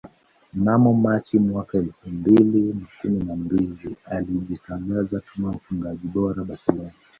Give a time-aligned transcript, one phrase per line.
[0.53, 6.91] Mnamo Machi mwaka elfu mbili na kumi na mbili alijitangaza kama mfungaji bora Barcelona